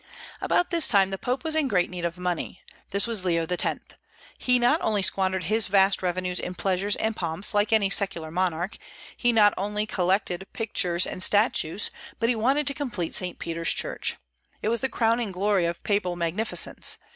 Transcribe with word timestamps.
About 0.41 0.71
this 0.71 0.87
time 0.87 1.11
the 1.11 1.17
Pope 1.19 1.43
was 1.43 1.55
in 1.55 1.67
great 1.67 1.87
need 1.91 2.05
of 2.05 2.17
money: 2.17 2.63
this 2.89 3.05
was 3.05 3.23
Leo 3.23 3.45
X. 3.47 3.65
He 4.35 4.57
not 4.57 4.81
only 4.81 5.03
squandered 5.03 5.43
his 5.43 5.67
vast 5.67 6.01
revenues 6.01 6.39
in 6.39 6.55
pleasures 6.55 6.95
and 6.95 7.15
pomps, 7.15 7.53
like 7.53 7.71
any 7.71 7.91
secular 7.91 8.31
monarch; 8.31 8.79
he 9.15 9.31
not 9.31 9.53
only 9.59 9.85
collected 9.85 10.47
pictures 10.53 11.05
and 11.05 11.21
statues, 11.21 11.91
but 12.19 12.29
he 12.29 12.35
wanted 12.35 12.65
to 12.65 12.73
complete 12.73 13.13
St. 13.13 13.37
Peter's 13.37 13.73
Church. 13.73 14.15
It 14.63 14.69
was 14.69 14.81
the 14.81 14.89
crowning 14.89 15.31
glory 15.31 15.65
of 15.67 15.83
papal 15.83 16.15
magnificence. 16.15 16.97